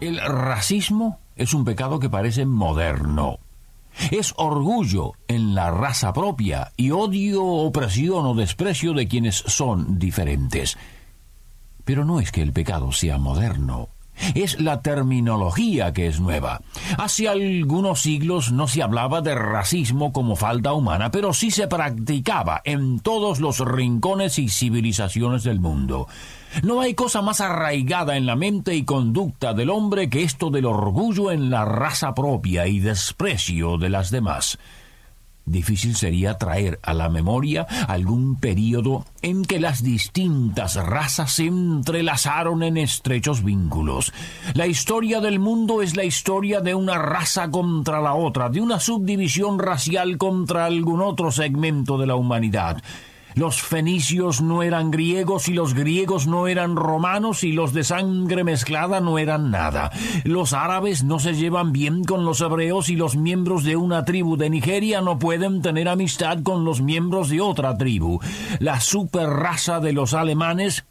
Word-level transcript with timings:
El 0.00 0.18
racismo 0.18 1.20
es 1.36 1.52
un 1.52 1.64
pecado 1.66 2.00
que 2.00 2.08
parece 2.08 2.46
moderno. 2.46 3.38
Es 4.10 4.32
orgullo 4.38 5.12
en 5.28 5.54
la 5.54 5.70
raza 5.70 6.12
propia 6.14 6.72
y 6.76 6.90
odio, 6.90 7.44
opresión 7.44 8.24
o 8.24 8.34
desprecio 8.34 8.94
de 8.94 9.06
quienes 9.06 9.36
son 9.36 9.98
diferentes. 9.98 10.78
Pero 11.84 12.06
no 12.06 12.18
es 12.18 12.32
que 12.32 12.40
el 12.40 12.52
pecado 12.52 12.92
sea 12.92 13.18
moderno, 13.18 13.90
es 14.34 14.60
la 14.60 14.82
terminología 14.82 15.92
que 15.92 16.06
es 16.06 16.20
nueva. 16.20 16.62
Hace 16.98 17.28
algunos 17.28 18.02
siglos 18.02 18.52
no 18.52 18.68
se 18.68 18.82
hablaba 18.82 19.20
de 19.20 19.34
racismo 19.34 20.12
como 20.12 20.36
falta 20.36 20.72
humana, 20.72 21.10
pero 21.10 21.32
sí 21.32 21.50
se 21.50 21.68
practicaba 21.68 22.60
en 22.64 23.00
todos 23.00 23.40
los 23.40 23.60
rincones 23.60 24.38
y 24.38 24.48
civilizaciones 24.48 25.44
del 25.44 25.60
mundo. 25.60 26.08
No 26.62 26.80
hay 26.80 26.94
cosa 26.94 27.22
más 27.22 27.40
arraigada 27.40 28.16
en 28.16 28.26
la 28.26 28.34
mente 28.36 28.74
y 28.74 28.84
conducta 28.84 29.54
del 29.54 29.70
hombre 29.70 30.10
que 30.10 30.22
esto 30.22 30.50
del 30.50 30.66
orgullo 30.66 31.30
en 31.30 31.48
la 31.48 31.64
raza 31.64 32.14
propia 32.14 32.66
y 32.66 32.80
desprecio 32.80 33.78
de 33.78 33.88
las 33.88 34.10
demás. 34.10 34.58
Difícil 35.50 35.96
sería 35.96 36.38
traer 36.38 36.78
a 36.80 36.94
la 36.94 37.08
memoria 37.08 37.66
algún 37.88 38.36
período 38.36 39.04
en 39.20 39.44
que 39.44 39.58
las 39.58 39.82
distintas 39.82 40.76
razas 40.76 41.32
se 41.32 41.46
entrelazaron 41.46 42.62
en 42.62 42.76
estrechos 42.76 43.42
vínculos. 43.42 44.12
La 44.54 44.68
historia 44.68 45.20
del 45.20 45.40
mundo 45.40 45.82
es 45.82 45.96
la 45.96 46.04
historia 46.04 46.60
de 46.60 46.76
una 46.76 46.98
raza 46.98 47.50
contra 47.50 48.00
la 48.00 48.14
otra, 48.14 48.48
de 48.48 48.60
una 48.60 48.78
subdivisión 48.78 49.58
racial 49.58 50.18
contra 50.18 50.66
algún 50.66 51.02
otro 51.02 51.32
segmento 51.32 51.98
de 51.98 52.06
la 52.06 52.14
humanidad. 52.14 52.80
Los 53.34 53.62
fenicios 53.62 54.40
no 54.40 54.62
eran 54.62 54.90
griegos 54.90 55.48
y 55.48 55.52
los 55.52 55.74
griegos 55.74 56.26
no 56.26 56.48
eran 56.48 56.76
romanos 56.76 57.44
y 57.44 57.52
los 57.52 57.72
de 57.72 57.84
sangre 57.84 58.44
mezclada 58.44 59.00
no 59.00 59.18
eran 59.18 59.50
nada. 59.50 59.90
Los 60.24 60.52
árabes 60.52 61.04
no 61.04 61.18
se 61.18 61.34
llevan 61.34 61.72
bien 61.72 62.04
con 62.04 62.24
los 62.24 62.40
hebreos 62.40 62.88
y 62.88 62.96
los 62.96 63.16
miembros 63.16 63.64
de 63.64 63.76
una 63.76 64.04
tribu 64.04 64.36
de 64.36 64.50
Nigeria 64.50 65.00
no 65.00 65.18
pueden 65.18 65.62
tener 65.62 65.88
amistad 65.88 66.42
con 66.42 66.64
los 66.64 66.80
miembros 66.80 67.28
de 67.28 67.40
otra 67.40 67.76
tribu. 67.76 68.20
La 68.58 68.80
superraza 68.80 69.80
de 69.80 69.92
los 69.92 70.14
alemanes 70.14 70.84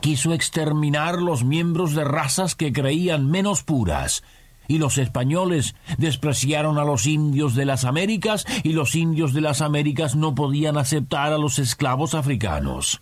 quiso 0.00 0.32
exterminar 0.32 1.20
los 1.20 1.44
miembros 1.44 1.94
de 1.94 2.04
razas 2.04 2.54
que 2.54 2.72
creían 2.72 3.30
menos 3.30 3.62
puras 3.62 4.22
y 4.68 4.78
los 4.78 4.98
españoles 4.98 5.74
despreciaron 5.98 6.78
a 6.78 6.84
los 6.84 7.06
indios 7.06 7.54
de 7.54 7.64
las 7.64 7.84
Américas 7.84 8.46
y 8.62 8.72
los 8.72 8.94
indios 8.94 9.32
de 9.32 9.40
las 9.40 9.60
Américas 9.60 10.16
no 10.16 10.34
podían 10.34 10.76
aceptar 10.76 11.32
a 11.32 11.38
los 11.38 11.58
esclavos 11.58 12.14
africanos. 12.14 13.00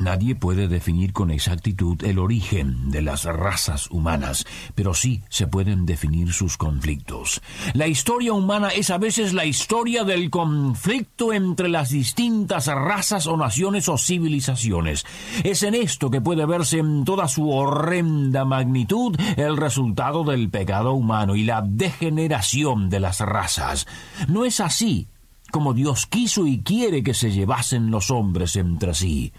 Nadie 0.00 0.34
puede 0.34 0.66
definir 0.66 1.12
con 1.12 1.30
exactitud 1.30 2.02
el 2.04 2.18
origen 2.18 2.90
de 2.90 3.02
las 3.02 3.24
razas 3.24 3.90
humanas, 3.90 4.46
pero 4.74 4.94
sí 4.94 5.22
se 5.28 5.46
pueden 5.46 5.84
definir 5.84 6.32
sus 6.32 6.56
conflictos. 6.56 7.42
La 7.74 7.86
historia 7.86 8.32
humana 8.32 8.68
es 8.68 8.88
a 8.88 8.96
veces 8.96 9.34
la 9.34 9.44
historia 9.44 10.04
del 10.04 10.30
conflicto 10.30 11.34
entre 11.34 11.68
las 11.68 11.90
distintas 11.90 12.66
razas 12.68 13.26
o 13.26 13.36
naciones 13.36 13.90
o 13.90 13.98
civilizaciones. 13.98 15.04
Es 15.44 15.62
en 15.62 15.74
esto 15.74 16.10
que 16.10 16.22
puede 16.22 16.46
verse 16.46 16.78
en 16.78 17.04
toda 17.04 17.28
su 17.28 17.50
horrenda 17.50 18.46
magnitud 18.46 19.14
el 19.36 19.58
resultado 19.58 20.24
del 20.24 20.48
pecado 20.48 20.94
humano 20.94 21.36
y 21.36 21.44
la 21.44 21.60
degeneración 21.60 22.88
de 22.88 23.00
las 23.00 23.20
razas. 23.20 23.86
No 24.28 24.46
es 24.46 24.60
así 24.60 25.08
como 25.50 25.74
Dios 25.74 26.06
quiso 26.06 26.46
y 26.46 26.62
quiere 26.62 27.02
que 27.02 27.12
se 27.12 27.32
llevasen 27.32 27.90
los 27.90 28.10
hombres 28.10 28.56
entre 28.56 28.94
sí. 28.94 29.32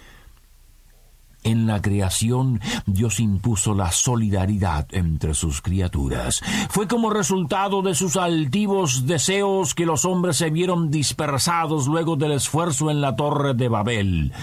En 1.43 1.65
la 1.65 1.81
creación 1.81 2.61
Dios 2.85 3.19
impuso 3.19 3.73
la 3.73 3.91
solidaridad 3.91 4.87
entre 4.91 5.33
sus 5.33 5.61
criaturas. 5.61 6.41
Fue 6.69 6.87
como 6.87 7.09
resultado 7.09 7.81
de 7.81 7.95
sus 7.95 8.15
altivos 8.15 9.07
deseos 9.07 9.73
que 9.73 9.87
los 9.87 10.05
hombres 10.05 10.37
se 10.37 10.51
vieron 10.51 10.91
dispersados 10.91 11.87
luego 11.87 12.15
del 12.15 12.33
esfuerzo 12.33 12.91
en 12.91 13.01
la 13.01 13.15
torre 13.15 13.55
de 13.55 13.69
Babel. 13.69 14.33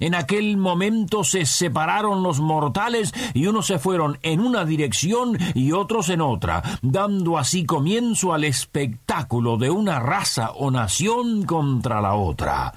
En 0.00 0.14
aquel 0.14 0.56
momento 0.56 1.24
se 1.24 1.46
separaron 1.46 2.22
los 2.22 2.40
mortales 2.40 3.12
y 3.32 3.46
unos 3.46 3.66
se 3.66 3.78
fueron 3.78 4.18
en 4.22 4.40
una 4.40 4.64
dirección 4.64 5.38
y 5.54 5.72
otros 5.72 6.08
en 6.08 6.20
otra, 6.20 6.62
dando 6.82 7.38
así 7.38 7.64
comienzo 7.64 8.32
al 8.32 8.44
espectáculo 8.44 9.56
de 9.56 9.70
una 9.70 10.00
raza 10.00 10.50
o 10.50 10.70
nación 10.70 11.44
contra 11.44 12.00
la 12.00 12.14
otra. 12.14 12.74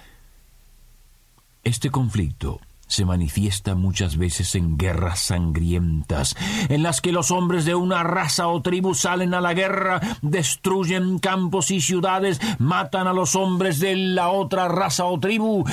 Este 1.64 1.90
conflicto 1.90 2.60
se 2.88 3.06
manifiesta 3.06 3.76
muchas 3.76 4.18
veces 4.18 4.56
en 4.56 4.78
guerras 4.78 5.20
sangrientas, 5.20 6.36
en 6.70 6.84
las 6.84 7.02
que 7.02 7.12
los 7.12 7.32
hombres 7.32 7.66
de 7.66 7.76
una 7.76 8.04
raza 8.04 8.48
o 8.48 8.62
tribu 8.62 8.94
salen 8.94 9.34
a 9.34 9.42
la 9.42 9.54
guerra, 9.54 10.02
destruyen 10.22 11.20
campos 11.20 11.72
y 11.72 11.82
ciudades, 11.82 12.40
matan 12.60 13.08
a 13.08 13.14
los 13.14 13.36
hombres 13.36 13.80
de 13.80 13.96
la 13.96 14.30
otra 14.30 14.68
raza 14.68 15.06
o 15.06 15.20
tribu, 15.20 15.66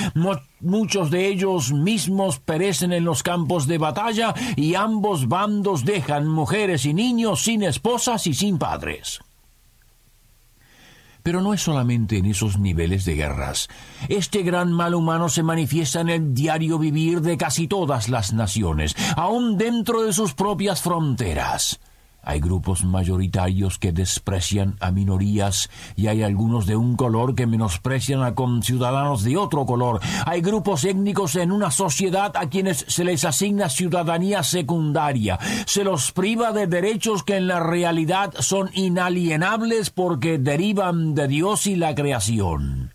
muchos 0.59 1.11
de 1.11 1.27
ellos 1.27 1.71
mismos 1.71 2.39
perecen 2.39 2.93
en 2.93 3.05
los 3.05 3.23
campos 3.23 3.67
de 3.67 3.77
batalla 3.77 4.33
y 4.55 4.75
ambos 4.75 5.27
bandos 5.27 5.85
dejan 5.85 6.27
mujeres 6.27 6.85
y 6.85 6.93
niños 6.93 7.43
sin 7.43 7.63
esposas 7.63 8.27
y 8.27 8.33
sin 8.33 8.57
padres. 8.57 9.24
Pero 11.25 11.41
no 11.41 11.55
es 11.55 11.61
solamente 11.61 12.19
en 12.19 12.27
esos 12.27 12.59
niveles 12.59 13.03
de 13.03 13.15
guerras. 13.15 13.67
Este 14.09 14.43
gran 14.43 14.71
mal 14.71 14.93
humano 14.93 15.27
se 15.27 15.41
manifiesta 15.41 16.01
en 16.01 16.09
el 16.09 16.35
diario 16.35 16.77
vivir 16.77 17.21
de 17.21 17.35
casi 17.35 17.67
todas 17.67 18.09
las 18.09 18.31
naciones, 18.31 18.95
aun 19.15 19.57
dentro 19.57 20.03
de 20.03 20.13
sus 20.13 20.35
propias 20.35 20.83
fronteras. 20.83 21.79
Hay 22.25 22.39
grupos 22.39 22.83
mayoritarios 22.83 23.77
que 23.77 23.91
desprecian 23.91 24.75
a 24.79 24.89
minorías 24.89 25.69
y 25.95 26.07
hay 26.07 26.23
algunos 26.23 26.65
de 26.65 26.75
un 26.75 26.95
color 26.95 27.35
que 27.35 27.45
menosprecian 27.45 28.23
a 28.23 28.33
conciudadanos 28.33 29.23
de 29.23 29.37
otro 29.37 29.67
color. 29.67 30.01
Hay 30.25 30.41
grupos 30.41 30.83
étnicos 30.85 31.35
en 31.35 31.51
una 31.51 31.69
sociedad 31.69 32.35
a 32.35 32.49
quienes 32.49 32.83
se 32.87 33.03
les 33.03 33.25
asigna 33.25 33.69
ciudadanía 33.69 34.41
secundaria. 34.41 35.37
Se 35.67 35.83
los 35.83 36.11
priva 36.11 36.51
de 36.51 36.65
derechos 36.65 37.21
que 37.21 37.35
en 37.35 37.47
la 37.47 37.59
realidad 37.59 38.33
son 38.39 38.71
inalienables 38.73 39.91
porque 39.91 40.39
derivan 40.39 41.13
de 41.13 41.27
Dios 41.27 41.67
y 41.67 41.75
la 41.75 41.93
creación. 41.93 42.94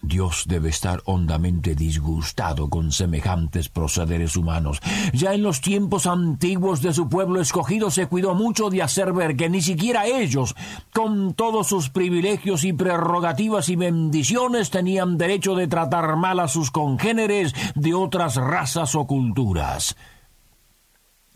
Dios 0.00 0.44
debe 0.46 0.68
estar 0.68 1.02
hondamente 1.06 1.74
disgustado 1.74 2.70
con 2.70 2.92
semejantes 2.92 3.68
procederes 3.68 4.36
humanos. 4.36 4.80
Ya 5.12 5.34
en 5.34 5.42
los 5.42 5.60
tiempos 5.60 6.06
antiguos 6.06 6.82
de 6.82 6.92
su 6.92 7.08
pueblo 7.08 7.40
escogido 7.40 7.90
se 7.90 8.06
cuidó 8.06 8.34
mucho 8.34 8.70
de 8.70 8.82
hacer 8.82 9.12
ver 9.12 9.36
que 9.36 9.50
ni 9.50 9.60
siquiera 9.60 10.06
ellos, 10.06 10.54
con 10.92 11.34
todos 11.34 11.66
sus 11.66 11.90
privilegios 11.90 12.64
y 12.64 12.72
prerrogativas 12.72 13.68
y 13.68 13.76
bendiciones, 13.76 14.70
tenían 14.70 15.18
derecho 15.18 15.54
de 15.54 15.66
tratar 15.66 16.16
mal 16.16 16.40
a 16.40 16.48
sus 16.48 16.70
congéneres 16.70 17.54
de 17.74 17.94
otras 17.94 18.36
razas 18.36 18.94
o 18.94 19.06
culturas. 19.06 19.96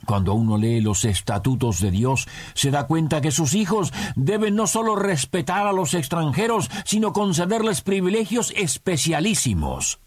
Cuando 0.06 0.34
uno 0.34 0.58
lee 0.58 0.80
los 0.80 1.04
estatutos 1.04 1.80
de 1.80 1.90
Dios, 1.90 2.26
se 2.54 2.70
da 2.70 2.86
cuenta 2.86 3.20
que 3.20 3.30
sus 3.30 3.54
hijos 3.54 3.92
deben 4.16 4.56
no 4.56 4.66
solo 4.66 4.96
respetar 4.96 5.66
a 5.66 5.72
los 5.72 5.94
extranjeros, 5.94 6.70
sino 6.84 7.12
concederles 7.12 7.82
privilegios 7.82 8.52
especialísimos. 8.56 10.00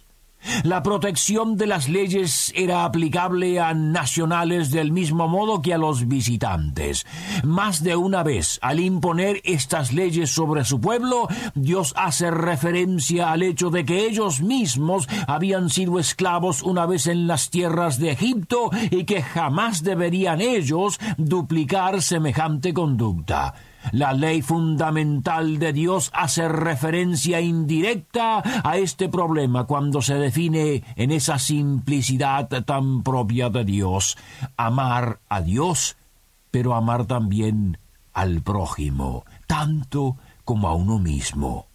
La 0.64 0.84
protección 0.84 1.58
de 1.58 1.68
las 1.68 1.90
leyes 1.90 2.52
era 2.56 2.86
aplicable 2.86 3.60
a 3.60 3.74
nacionales 3.74 4.72
del 4.72 4.92
mismo 4.92 5.28
modo 5.28 5.62
que 5.62 5.74
a 5.74 5.78
los 5.78 6.08
visitantes. 6.08 7.06
Más 7.44 7.84
de 7.84 7.96
una 7.96 8.24
vez, 8.24 8.60
al 8.62 8.80
imponer 8.80 9.42
estas 9.44 9.94
leyes 9.94 10.30
sobre 10.30 10.66
su 10.66 10.80
pueblo, 10.80 11.28
Dios 11.54 11.94
hace 11.98 12.32
referencia 12.32 13.32
al 13.32 13.44
hecho 13.44 13.70
de 13.70 13.86
que 13.86 14.06
ellos 14.06 14.42
mismos 14.42 15.08
habían 15.28 15.70
sido 15.70 16.00
esclavos 16.00 16.64
una 16.64 16.86
vez 16.86 17.08
en 17.08 17.28
las 17.28 17.50
tierras 17.50 18.00
de 18.00 18.12
Egipto 18.12 18.70
y 18.92 19.06
que 19.06 19.22
jamás 19.22 19.84
deberían 19.84 20.42
ellos 20.42 21.00
duplicar 21.18 22.02
semejante 22.02 22.74
conducta. 22.74 23.54
La 23.92 24.14
ley 24.14 24.42
fundamental 24.42 25.60
de 25.60 25.74
Dios 25.74 26.12
hace 26.14 26.48
referencia 26.48 27.42
indirecta 27.42 28.42
a 28.64 28.78
este 28.78 29.10
problema 29.10 29.66
cuando 29.66 30.02
se 30.02 30.16
define 30.16 30.84
en 30.96 31.12
esa 31.12 31.40
simplicidad 31.40 32.48
tan 32.66 33.04
propia 33.04 33.50
de 33.50 33.64
Dios, 33.64 34.18
amar 34.58 35.20
a 35.30 35.42
Dios 35.42 35.98
pero 36.56 36.74
amar 36.74 37.06
también 37.06 37.80
al 38.14 38.42
prójimo, 38.42 39.26
tanto 39.46 40.16
como 40.46 40.70
a 40.70 40.74
uno 40.74 41.00
mismo. 41.00 41.66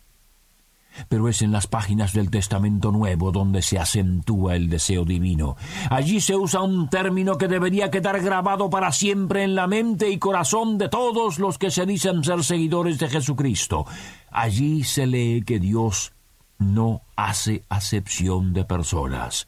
Pero 1.08 1.29
es 1.29 1.43
en 1.43 1.52
las 1.52 1.67
páginas 1.67 2.12
del 2.12 2.31
Testamento 2.31 2.93
Nuevo 2.93 3.32
donde 3.32 3.62
se 3.62 3.79
acentúa 3.79 4.56
el 4.56 4.69
deseo 4.69 5.05
divino. 5.05 5.56
Allí 5.91 6.20
se 6.20 6.37
usa 6.37 6.61
un 6.61 6.88
término 6.88 7.38
que 7.38 7.49
debería 7.49 7.91
quedar 7.91 8.20
grabado 8.20 8.70
para 8.70 8.93
siempre 8.93 9.44
en 9.44 9.55
la 9.55 9.67
mente 9.67 10.11
y 10.11 10.19
corazón 10.19 10.79
de 10.79 10.88
todos 10.88 11.38
los 11.38 11.58
que 11.58 11.70
se 11.70 11.87
dicen 11.87 12.25
ser 12.25 12.44
seguidores 12.44 12.99
de 12.99 13.08
Jesucristo. 13.08 13.87
Allí 14.31 14.85
se 14.85 15.06
lee 15.06 15.43
que 15.47 15.58
Dios 15.58 16.12
no 16.58 17.02
hace 17.17 17.64
acepción 17.69 18.52
de 18.52 18.64
personas. 18.64 19.47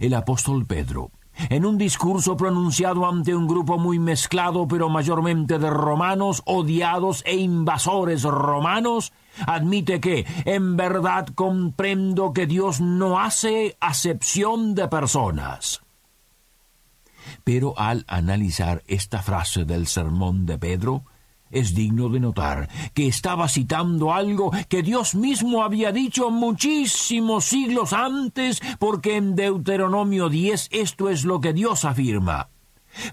El 0.00 0.14
apóstol 0.14 0.64
Pedro, 0.64 1.10
en 1.50 1.66
un 1.66 1.76
discurso 1.76 2.36
pronunciado 2.36 3.06
ante 3.06 3.34
un 3.34 3.48
grupo 3.48 3.78
muy 3.78 3.98
mezclado, 3.98 4.68
pero 4.68 4.88
mayormente 4.88 5.58
de 5.58 5.70
romanos, 5.70 6.42
odiados 6.46 7.22
e 7.26 7.36
invasores 7.36 8.22
romanos, 8.22 9.12
admite 9.46 10.00
que, 10.00 10.26
en 10.44 10.76
verdad 10.76 11.26
comprendo 11.34 12.32
que 12.32 12.46
Dios 12.46 12.80
no 12.80 13.20
hace 13.20 13.76
acepción 13.80 14.74
de 14.74 14.88
personas. 14.88 15.82
Pero 17.44 17.78
al 17.78 18.04
analizar 18.08 18.82
esta 18.86 19.22
frase 19.22 19.64
del 19.64 19.86
sermón 19.86 20.46
de 20.46 20.58
Pedro, 20.58 21.04
es 21.52 21.74
digno 21.74 22.08
de 22.08 22.18
notar 22.18 22.68
que 22.94 23.06
estaba 23.06 23.46
citando 23.48 24.12
algo 24.12 24.50
que 24.68 24.82
Dios 24.82 25.14
mismo 25.14 25.62
había 25.62 25.92
dicho 25.92 26.30
muchísimos 26.30 27.44
siglos 27.44 27.92
antes, 27.92 28.60
porque 28.78 29.16
en 29.16 29.36
Deuteronomio 29.36 30.28
10 30.28 30.68
esto 30.72 31.10
es 31.10 31.24
lo 31.24 31.40
que 31.40 31.52
Dios 31.52 31.84
afirma. 31.84 32.48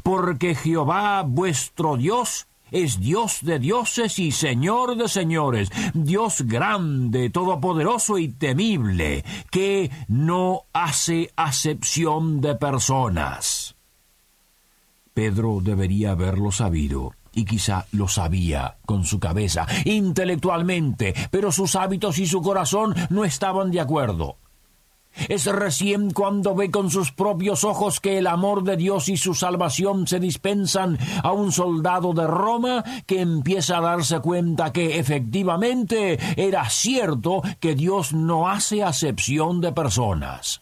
Porque 0.03 0.55
Jehová 0.55 1.23
vuestro 1.23 1.97
Dios 1.97 2.47
es 2.71 2.99
Dios 2.99 3.39
de 3.41 3.59
dioses 3.59 4.19
y 4.19 4.31
Señor 4.31 4.97
de 4.97 5.07
señores, 5.07 5.69
Dios 5.93 6.41
grande, 6.41 7.29
todopoderoso 7.29 8.17
y 8.17 8.29
temible, 8.29 9.23
que 9.51 9.91
no 10.07 10.63
hace 10.73 11.31
acepción 11.35 12.41
de 12.41 12.55
personas. 12.55 13.75
Pedro 15.13 15.59
debería 15.61 16.11
haberlo 16.11 16.51
sabido 16.51 17.13
y 17.33 17.45
quizá 17.45 17.85
lo 17.91 18.07
sabía 18.07 18.77
con 18.85 19.05
su 19.05 19.19
cabeza, 19.19 19.67
intelectualmente, 19.85 21.13
pero 21.31 21.51
sus 21.51 21.75
hábitos 21.75 22.19
y 22.19 22.27
su 22.27 22.41
corazón 22.41 22.95
no 23.09 23.25
estaban 23.25 23.71
de 23.71 23.81
acuerdo. 23.81 24.37
Es 25.27 25.45
recién 25.45 26.11
cuando 26.11 26.55
ve 26.55 26.71
con 26.71 26.89
sus 26.89 27.11
propios 27.11 27.63
ojos 27.63 27.99
que 27.99 28.17
el 28.17 28.27
amor 28.27 28.63
de 28.63 28.77
Dios 28.77 29.09
y 29.09 29.17
su 29.17 29.33
salvación 29.33 30.07
se 30.07 30.19
dispensan 30.19 30.97
a 31.23 31.31
un 31.31 31.51
soldado 31.51 32.13
de 32.13 32.27
Roma 32.27 32.83
que 33.05 33.21
empieza 33.21 33.77
a 33.77 33.81
darse 33.81 34.19
cuenta 34.19 34.71
que 34.71 34.99
efectivamente 34.99 36.19
era 36.37 36.69
cierto 36.69 37.41
que 37.59 37.75
Dios 37.75 38.13
no 38.13 38.49
hace 38.49 38.83
acepción 38.83 39.61
de 39.61 39.71
personas. 39.71 40.61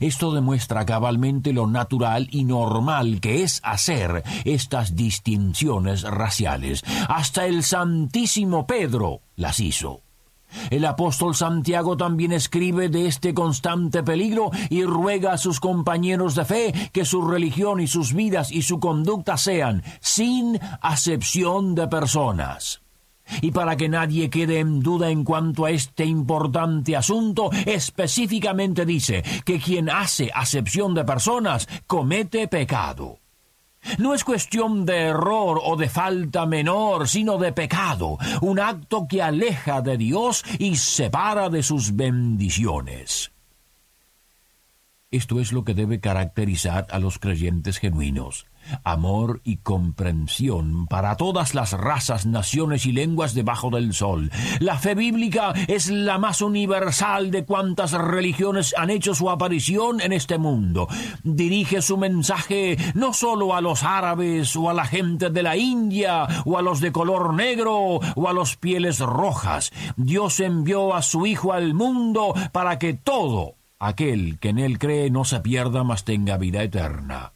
Esto 0.00 0.32
demuestra 0.32 0.86
cabalmente 0.86 1.52
lo 1.52 1.66
natural 1.66 2.28
y 2.30 2.44
normal 2.44 3.20
que 3.20 3.42
es 3.42 3.60
hacer 3.62 4.22
estas 4.44 4.96
distinciones 4.96 6.02
raciales. 6.02 6.82
Hasta 7.08 7.46
el 7.46 7.62
Santísimo 7.62 8.66
Pedro 8.66 9.20
las 9.36 9.60
hizo. 9.60 10.03
El 10.70 10.84
apóstol 10.84 11.34
Santiago 11.34 11.96
también 11.96 12.32
escribe 12.32 12.88
de 12.88 13.06
este 13.06 13.34
constante 13.34 14.02
peligro 14.02 14.50
y 14.70 14.84
ruega 14.84 15.32
a 15.32 15.38
sus 15.38 15.60
compañeros 15.60 16.34
de 16.34 16.44
fe 16.44 16.90
que 16.92 17.04
su 17.04 17.22
religión 17.22 17.80
y 17.80 17.86
sus 17.86 18.12
vidas 18.12 18.50
y 18.50 18.62
su 18.62 18.80
conducta 18.80 19.36
sean 19.36 19.82
sin 20.00 20.58
acepción 20.80 21.74
de 21.74 21.88
personas. 21.88 22.82
Y 23.40 23.52
para 23.52 23.76
que 23.76 23.88
nadie 23.88 24.28
quede 24.28 24.58
en 24.58 24.80
duda 24.80 25.10
en 25.10 25.24
cuanto 25.24 25.64
a 25.64 25.70
este 25.70 26.04
importante 26.04 26.94
asunto, 26.96 27.50
específicamente 27.64 28.84
dice 28.84 29.24
que 29.44 29.58
quien 29.58 29.88
hace 29.88 30.30
acepción 30.34 30.94
de 30.94 31.04
personas 31.04 31.68
comete 31.86 32.48
pecado. 32.48 33.23
No 33.98 34.14
es 34.14 34.24
cuestión 34.24 34.86
de 34.86 35.08
error 35.08 35.60
o 35.62 35.76
de 35.76 35.88
falta 35.88 36.46
menor, 36.46 37.08
sino 37.08 37.38
de 37.38 37.52
pecado, 37.52 38.18
un 38.40 38.60
acto 38.60 39.06
que 39.08 39.22
aleja 39.22 39.82
de 39.82 39.96
Dios 39.96 40.44
y 40.58 40.76
separa 40.76 41.48
de 41.48 41.62
sus 41.62 41.94
bendiciones. 41.94 43.33
Esto 45.14 45.38
es 45.38 45.52
lo 45.52 45.62
que 45.62 45.74
debe 45.74 46.00
caracterizar 46.00 46.88
a 46.90 46.98
los 46.98 47.20
creyentes 47.20 47.78
genuinos 47.78 48.46
amor 48.82 49.40
y 49.44 49.58
comprensión 49.58 50.86
para 50.86 51.16
todas 51.16 51.54
las 51.54 51.72
razas, 51.72 52.26
naciones 52.26 52.86
y 52.86 52.92
lenguas 52.92 53.34
debajo 53.34 53.70
del 53.70 53.92
sol. 53.92 54.30
La 54.60 54.78
fe 54.78 54.94
bíblica 54.94 55.52
es 55.68 55.90
la 55.90 56.18
más 56.18 56.40
universal 56.40 57.30
de 57.30 57.44
cuantas 57.44 57.92
religiones 57.92 58.74
han 58.76 58.90
hecho 58.90 59.14
su 59.14 59.30
aparición 59.30 60.00
en 60.00 60.12
este 60.12 60.38
mundo. 60.38 60.88
Dirige 61.22 61.82
su 61.82 61.96
mensaje 61.96 62.76
no 62.94 63.12
solo 63.12 63.54
a 63.54 63.60
los 63.60 63.82
árabes 63.82 64.54
o 64.56 64.70
a 64.70 64.74
la 64.74 64.86
gente 64.86 65.30
de 65.30 65.42
la 65.42 65.56
India 65.56 66.26
o 66.44 66.58
a 66.58 66.62
los 66.62 66.80
de 66.80 66.92
color 66.92 67.34
negro 67.34 68.00
o 68.14 68.28
a 68.28 68.32
los 68.32 68.56
pieles 68.56 69.00
rojas. 69.00 69.72
Dios 69.96 70.40
envió 70.40 70.94
a 70.94 71.02
su 71.02 71.26
Hijo 71.26 71.52
al 71.52 71.74
mundo 71.74 72.34
para 72.52 72.78
que 72.78 72.94
todo 72.94 73.56
aquel 73.86 74.38
que 74.38 74.50
en 74.50 74.58
él 74.58 74.78
cree 74.78 75.10
no 75.10 75.24
se 75.24 75.40
pierda, 75.40 75.84
mas 75.84 76.04
tenga 76.04 76.36
vida 76.36 76.62
eterna. 76.62 77.32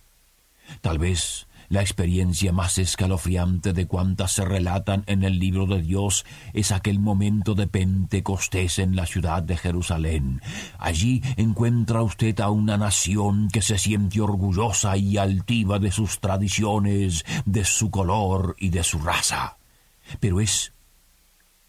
Tal 0.81 0.99
vez 0.99 1.49
la 1.71 1.83
experiencia 1.83 2.51
más 2.51 2.79
escalofriante 2.79 3.75
de 3.75 3.87
cuantas 3.87 4.33
se 4.33 4.45
relatan 4.47 5.05
en 5.07 5.23
el 5.23 5.39
libro 5.39 5.67
de 5.67 5.83
Dios 5.83 6.25
es 6.55 6.73
aquel 6.73 6.99
momento 6.99 7.55
de 7.55 7.67
Pentecostés 7.67 8.79
en 8.79 8.97
la 8.97 9.05
ciudad 9.05 9.43
de 9.43 9.59
Jerusalén. 9.59 10.41
Allí 10.79 11.23
encuentra 11.37 12.01
usted 12.01 12.41
a 12.41 12.49
una 12.49 12.79
nación 12.79 13.49
que 13.53 13.61
se 13.61 13.77
siente 13.77 14.23
orgullosa 14.23 14.97
y 14.97 15.19
altiva 15.19 15.79
de 15.79 15.91
sus 15.91 16.21
tradiciones, 16.21 17.27
de 17.45 17.67
su 17.67 17.91
color 17.91 18.57
y 18.59 18.71
de 18.71 18.83
su 18.83 18.99
raza. 18.99 19.59
Pero 20.21 20.41
es 20.41 20.73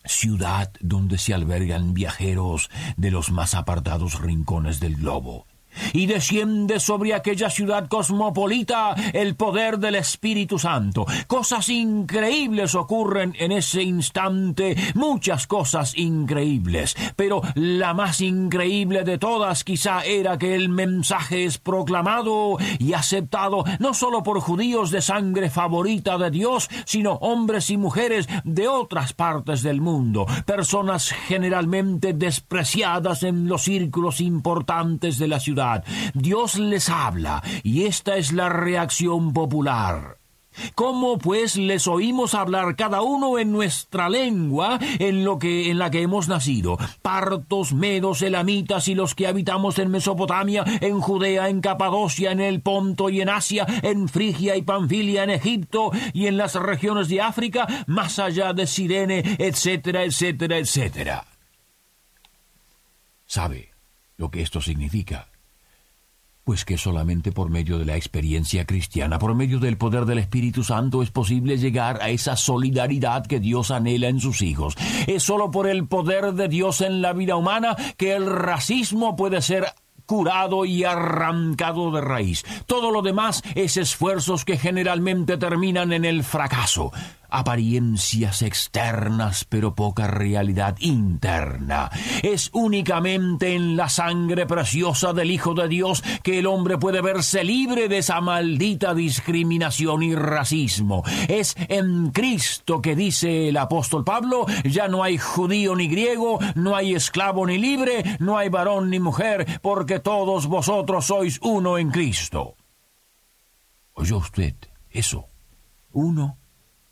ciudad 0.05 0.71
donde 0.79 1.17
se 1.17 1.33
albergan 1.33 1.93
viajeros 1.93 2.69
de 2.97 3.11
los 3.11 3.31
más 3.31 3.53
apartados 3.55 4.21
rincones 4.21 4.79
del 4.79 4.95
globo 4.95 5.45
y 5.93 6.05
desciende 6.05 6.79
sobre 6.79 7.13
aquella 7.13 7.49
ciudad 7.49 7.87
cosmopolita 7.87 8.95
el 9.13 9.35
poder 9.35 9.79
del 9.79 9.95
Espíritu 9.95 10.59
Santo. 10.59 11.05
Cosas 11.27 11.69
increíbles 11.69 12.75
ocurren 12.75 13.35
en 13.39 13.51
ese 13.51 13.83
instante, 13.83 14.75
muchas 14.95 15.47
cosas 15.47 15.97
increíbles, 15.97 16.95
pero 17.15 17.41
la 17.55 17.93
más 17.93 18.21
increíble 18.21 19.03
de 19.03 19.17
todas 19.17 19.63
quizá 19.63 20.03
era 20.03 20.37
que 20.37 20.55
el 20.55 20.69
mensaje 20.69 21.45
es 21.45 21.57
proclamado 21.57 22.57
y 22.79 22.93
aceptado 22.93 23.63
no 23.79 23.93
solo 23.93 24.23
por 24.23 24.39
judíos 24.39 24.91
de 24.91 25.01
sangre 25.01 25.49
favorita 25.49 26.17
de 26.17 26.31
Dios, 26.31 26.69
sino 26.85 27.13
hombres 27.13 27.69
y 27.69 27.77
mujeres 27.77 28.27
de 28.43 28.67
otras 28.67 29.13
partes 29.13 29.63
del 29.63 29.81
mundo, 29.81 30.25
personas 30.45 31.09
generalmente 31.09 32.13
despreciadas 32.13 33.23
en 33.23 33.47
los 33.47 33.63
círculos 33.63 34.21
importantes 34.21 35.17
de 35.17 35.27
la 35.27 35.39
ciudad 35.39 35.58
Dios 36.13 36.57
les 36.57 36.89
habla 36.89 37.43
y 37.63 37.85
esta 37.85 38.17
es 38.17 38.31
la 38.31 38.49
reacción 38.49 39.33
popular. 39.33 40.19
¿Cómo 40.75 41.17
pues 41.17 41.55
les 41.55 41.87
oímos 41.87 42.33
hablar 42.33 42.75
cada 42.75 43.01
uno 43.01 43.39
en 43.39 43.51
nuestra 43.51 44.09
lengua 44.09 44.79
en 44.81 45.23
lo 45.23 45.39
que 45.39 45.69
en 45.69 45.77
la 45.77 45.91
que 45.91 46.01
hemos 46.01 46.27
nacido? 46.27 46.77
Partos, 47.01 47.73
medos, 47.73 48.21
elamitas 48.21 48.87
y 48.87 48.95
los 48.95 49.15
que 49.15 49.27
habitamos 49.27 49.79
en 49.79 49.91
Mesopotamia, 49.91 50.63
en 50.81 50.99
Judea, 50.99 51.49
en 51.49 51.61
Capadocia, 51.61 52.31
en 52.31 52.41
el 52.41 52.61
Ponto 52.61 53.09
y 53.09 53.21
en 53.21 53.29
Asia, 53.29 53.65
en 53.83 54.09
Frigia 54.09 54.55
y 54.55 54.61
Panfilia, 54.63 55.23
en 55.23 55.29
Egipto 55.29 55.91
y 56.13 56.27
en 56.27 56.37
las 56.37 56.55
regiones 56.55 57.07
de 57.07 57.21
África, 57.21 57.67
más 57.87 58.19
allá 58.19 58.53
de 58.53 58.67
Sirene, 58.67 59.23
etcétera, 59.37 60.03
etcétera, 60.03 60.57
etcétera. 60.57 61.25
¿Sabe 63.25 63.69
lo 64.17 64.31
que 64.31 64.41
esto 64.41 64.59
significa? 64.59 65.28
Pues 66.49 66.65
que 66.65 66.79
solamente 66.79 67.31
por 67.31 67.51
medio 67.51 67.77
de 67.77 67.85
la 67.85 67.95
experiencia 67.95 68.65
cristiana, 68.65 69.19
por 69.19 69.35
medio 69.35 69.59
del 69.59 69.77
poder 69.77 70.05
del 70.05 70.17
Espíritu 70.17 70.63
Santo 70.63 71.03
es 71.03 71.11
posible 71.11 71.59
llegar 71.59 72.01
a 72.01 72.09
esa 72.09 72.35
solidaridad 72.35 73.27
que 73.27 73.39
Dios 73.39 73.69
anhela 73.69 74.07
en 74.07 74.19
sus 74.19 74.41
hijos. 74.41 74.75
Es 75.05 75.21
solo 75.21 75.51
por 75.51 75.67
el 75.67 75.85
poder 75.85 76.33
de 76.33 76.47
Dios 76.47 76.81
en 76.81 77.03
la 77.03 77.13
vida 77.13 77.35
humana 77.35 77.75
que 77.97 78.15
el 78.15 78.25
racismo 78.25 79.15
puede 79.15 79.43
ser 79.43 79.67
curado 80.07 80.65
y 80.65 80.85
arrancado 80.85 81.91
de 81.91 82.01
raíz. 82.01 82.43
Todo 82.65 82.89
lo 82.89 83.03
demás 83.03 83.43
es 83.53 83.77
esfuerzos 83.77 84.43
que 84.43 84.57
generalmente 84.57 85.37
terminan 85.37 85.93
en 85.93 86.03
el 86.03 86.23
fracaso. 86.23 86.91
Apariencias 87.29 88.41
externas 88.41 89.45
pero 89.45 89.75
poca 89.75 90.07
realidad 90.07 90.75
interna. 90.79 91.89
Es 92.23 92.49
únicamente 92.53 93.55
en 93.55 93.75
la 93.77 93.89
sangre 93.89 94.45
preciosa 94.45 95.13
del 95.13 95.31
Hijo 95.31 95.53
de 95.53 95.67
Dios 95.67 96.03
que 96.23 96.39
el 96.39 96.47
hombre 96.47 96.77
puede 96.77 97.01
verse 97.01 97.43
libre 97.43 97.87
de 97.87 97.99
esa 97.99 98.21
maldita 98.21 98.93
discriminación 98.93 100.03
y 100.03 100.15
racismo. 100.15 101.03
Es 101.27 101.55
en 101.67 102.11
Cristo 102.11 102.81
que 102.81 102.95
dice 102.95 103.49
el 103.49 103.57
apóstol 103.57 104.03
Pablo, 104.03 104.45
ya 104.63 104.87
no 104.87 105.03
hay 105.03 105.17
judío 105.17 105.75
ni 105.75 105.87
griego, 105.87 106.39
no 106.55 106.75
hay 106.75 106.95
esclavo 106.95 107.45
ni 107.45 107.57
libre, 107.57 108.03
no 108.19 108.37
hay 108.37 108.49
varón 108.49 108.89
ni 108.89 108.99
mujer, 108.99 109.59
porque 109.61 109.99
todos 109.99 110.47
vosotros 110.47 111.05
sois 111.05 111.39
uno 111.41 111.77
en 111.77 111.91
Cristo. 111.91 112.55
¿Oyó 113.93 114.17
usted 114.17 114.55
eso? 114.89 115.25
Uno 115.91 116.37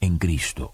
en 0.02 0.18
Cristo. 0.18 0.74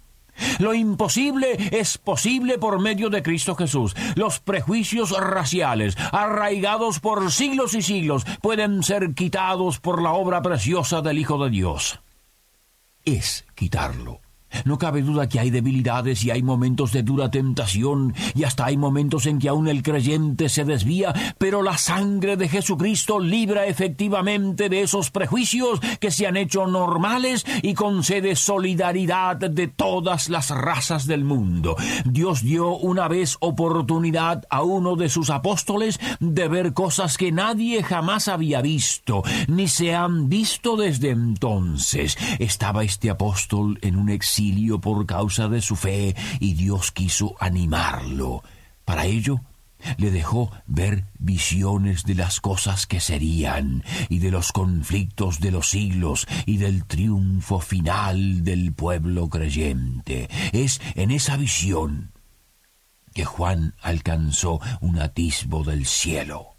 Lo 0.60 0.74
imposible 0.74 1.58
es 1.72 1.98
posible 1.98 2.58
por 2.58 2.80
medio 2.80 3.10
de 3.10 3.22
Cristo 3.22 3.56
Jesús. 3.56 3.96
Los 4.16 4.40
prejuicios 4.40 5.12
raciales, 5.12 5.96
arraigados 6.12 7.00
por 7.00 7.32
siglos 7.32 7.76
y 7.76 7.82
siglos, 7.82 8.26
pueden 8.42 8.84
ser 8.84 9.14
quitados 9.14 9.80
por 9.80 10.02
la 10.02 10.14
obra 10.14 10.42
preciosa 10.42 11.02
del 11.02 11.20
Hijo 11.20 11.44
de 11.44 11.52
Dios. 11.52 12.00
Es 13.06 13.46
quitarlo. 13.54 14.23
No 14.66 14.78
cabe 14.78 15.02
duda 15.02 15.30
que 15.30 15.40
hay 15.40 15.50
debilidades 15.50 16.24
y 16.24 16.32
hay 16.32 16.44
momentos 16.44 16.92
de 16.92 17.04
dura 17.04 17.30
tentación 17.32 18.14
y 18.36 18.44
hasta 18.44 18.66
hay 18.66 18.78
momentos 18.78 19.26
en 19.26 19.40
que 19.40 19.50
aún 19.50 19.68
el 19.68 19.84
creyente 19.84 20.50
se 20.50 20.66
desvía, 20.66 21.14
pero 21.38 21.62
la 21.62 21.78
sangre 21.78 22.38
de 22.38 22.50
Jesucristo 22.50 23.20
libra 23.20 23.66
efectivamente 23.66 24.70
de 24.70 24.82
esos 24.82 25.12
prejuicios 25.12 25.80
que 26.00 26.12
se 26.12 26.28
han 26.28 26.38
hecho 26.38 26.68
normales 26.68 27.46
y 27.62 27.74
concede 27.74 28.36
solidaridad 28.36 29.38
de 29.38 29.68
todas 29.68 30.30
las 30.30 30.50
razas 30.50 31.08
del 31.08 31.24
mundo. 31.24 31.76
Dios 32.06 32.42
dio 32.42 32.76
una 32.76 33.08
vez 33.08 33.38
oportunidad 33.40 34.46
a 34.50 34.64
uno 34.64 34.96
de 34.96 35.10
sus 35.10 35.30
apóstoles 35.30 36.00
de 36.20 36.48
ver 36.48 36.74
cosas 36.74 37.18
que 37.18 37.32
nadie 37.32 37.84
jamás 37.84 38.28
había 38.28 38.62
visto, 38.62 39.24
ni 39.48 39.68
se 39.68 39.96
han 39.96 40.30
visto 40.30 40.76
desde 40.76 41.12
entonces. 41.12 42.18
Estaba 42.40 42.84
este 42.84 43.10
apóstol 43.10 43.80
en 43.82 43.96
un 43.96 44.10
por 44.82 45.06
causa 45.06 45.48
de 45.48 45.62
su 45.62 45.76
fe 45.76 46.16
y 46.40 46.54
Dios 46.54 46.92
quiso 46.92 47.36
animarlo. 47.40 48.44
Para 48.86 49.06
ello, 49.06 49.42
le 49.98 50.12
dejó 50.12 50.52
ver 50.66 51.06
visiones 51.20 52.04
de 52.04 52.16
las 52.16 52.40
cosas 52.40 52.86
que 52.86 53.00
serían, 53.00 53.84
y 54.10 54.20
de 54.20 54.32
los 54.32 54.52
conflictos 54.52 55.40
de 55.40 55.52
los 55.52 55.70
siglos, 55.70 56.26
y 56.46 56.58
del 56.58 56.86
triunfo 56.86 57.60
final 57.60 58.44
del 58.44 58.74
pueblo 58.74 59.30
creyente. 59.30 60.30
Es 60.52 60.82
en 60.96 61.12
esa 61.12 61.38
visión 61.38 62.12
que 63.14 63.26
Juan 63.26 63.76
alcanzó 63.82 64.60
un 64.82 65.00
atisbo 65.00 65.64
del 65.64 65.86
cielo. 65.86 66.56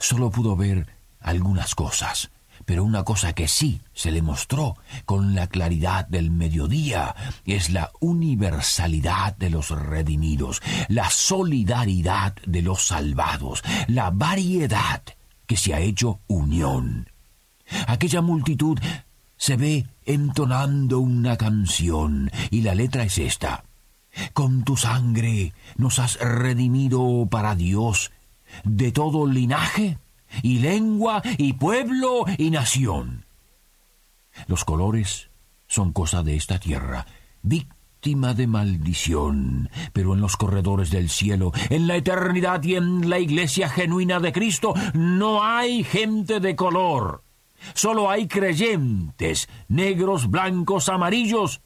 Solo 0.00 0.30
pudo 0.30 0.56
ver 0.56 0.86
algunas 1.20 1.74
cosas, 1.74 2.30
pero 2.64 2.84
una 2.84 3.04
cosa 3.04 3.32
que 3.32 3.48
sí 3.48 3.80
se 3.92 4.10
le 4.10 4.22
mostró 4.22 4.76
con 5.04 5.34
la 5.34 5.46
claridad 5.46 6.06
del 6.06 6.30
mediodía 6.30 7.14
es 7.44 7.70
la 7.70 7.90
universalidad 8.00 9.36
de 9.36 9.50
los 9.50 9.70
redimidos, 9.70 10.62
la 10.88 11.10
solidaridad 11.10 12.34
de 12.46 12.62
los 12.62 12.86
salvados, 12.86 13.62
la 13.88 14.10
variedad 14.10 15.02
que 15.46 15.56
se 15.56 15.74
ha 15.74 15.80
hecho 15.80 16.20
unión. 16.26 17.08
Aquella 17.86 18.20
multitud 18.22 18.78
se 19.36 19.56
ve 19.56 19.86
entonando 20.04 21.00
una 21.00 21.36
canción 21.36 22.30
y 22.50 22.62
la 22.62 22.74
letra 22.74 23.04
es 23.04 23.18
esta. 23.18 23.64
Con 24.34 24.62
tu 24.62 24.76
sangre 24.76 25.52
nos 25.76 25.98
has 25.98 26.18
redimido 26.20 27.26
para 27.30 27.54
Dios 27.54 28.12
de 28.64 28.92
todo 28.92 29.26
linaje 29.26 29.98
y 30.42 30.58
lengua, 30.58 31.22
y 31.38 31.54
pueblo, 31.54 32.24
y 32.38 32.50
nación. 32.50 33.26
Los 34.46 34.64
colores 34.64 35.30
son 35.66 35.92
cosa 35.92 36.22
de 36.22 36.36
esta 36.36 36.58
tierra, 36.58 37.06
víctima 37.42 38.34
de 38.34 38.46
maldición, 38.46 39.70
pero 39.92 40.14
en 40.14 40.20
los 40.20 40.36
corredores 40.36 40.90
del 40.90 41.08
cielo, 41.08 41.52
en 41.70 41.86
la 41.86 41.96
eternidad 41.96 42.62
y 42.62 42.76
en 42.76 43.08
la 43.08 43.18
iglesia 43.18 43.68
genuina 43.68 44.20
de 44.20 44.32
Cristo, 44.32 44.74
no 44.94 45.44
hay 45.44 45.84
gente 45.84 46.40
de 46.40 46.56
color. 46.56 47.22
Solo 47.74 48.10
hay 48.10 48.26
creyentes, 48.26 49.48
negros, 49.68 50.30
blancos, 50.30 50.88
amarillos, 50.88 51.60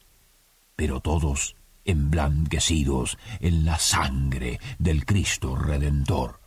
pero 0.75 0.99
todos 0.99 1.55
emblanquecidos 1.85 3.17
en 3.39 3.65
la 3.65 3.79
sangre 3.79 4.59
del 4.77 5.05
Cristo 5.05 5.55
Redentor. 5.55 6.46